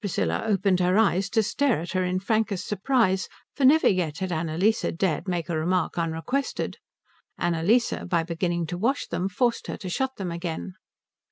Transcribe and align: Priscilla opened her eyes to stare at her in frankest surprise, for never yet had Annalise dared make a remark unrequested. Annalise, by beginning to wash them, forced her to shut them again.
Priscilla 0.00 0.42
opened 0.46 0.80
her 0.80 0.98
eyes 0.98 1.30
to 1.30 1.44
stare 1.44 1.78
at 1.80 1.92
her 1.92 2.02
in 2.02 2.18
frankest 2.18 2.66
surprise, 2.66 3.28
for 3.54 3.64
never 3.64 3.86
yet 3.86 4.18
had 4.18 4.32
Annalise 4.32 4.80
dared 4.96 5.28
make 5.28 5.48
a 5.48 5.56
remark 5.56 5.96
unrequested. 5.96 6.78
Annalise, 7.38 7.92
by 8.08 8.24
beginning 8.24 8.66
to 8.66 8.76
wash 8.76 9.06
them, 9.06 9.28
forced 9.28 9.68
her 9.68 9.76
to 9.76 9.88
shut 9.88 10.16
them 10.16 10.32
again. 10.32 10.74